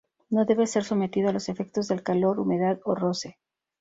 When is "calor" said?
2.01-2.39